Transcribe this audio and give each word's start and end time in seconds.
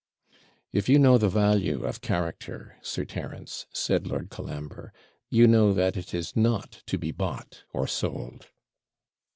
'If 0.73 0.89
you 0.89 0.97
know 0.97 1.19
the 1.19 1.29
value 1.29 1.85
of 1.85 2.01
character, 2.01 2.79
Sir 2.81 3.05
Terence,' 3.05 3.67
said 3.71 4.07
Lord 4.07 4.31
Colambre, 4.31 4.91
'you 5.29 5.45
know 5.45 5.73
that 5.73 5.95
it 5.95 6.11
is 6.11 6.35
not 6.35 6.81
to 6.87 6.97
be 6.97 7.11
bought 7.11 7.65
or 7.71 7.85
sold.' 7.85 8.47